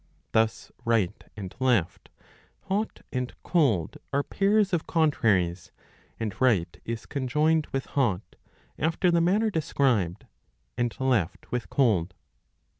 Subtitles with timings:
[0.31, 2.09] Thus right and left,
[2.63, 5.71] hot and cold, are pairs of contraries;
[6.19, 8.35] and right is conjoined with hot,
[8.79, 10.25] after the manner described,
[10.75, 12.15] and left with cold.